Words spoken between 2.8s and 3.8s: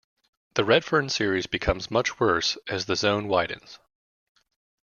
the zone widens.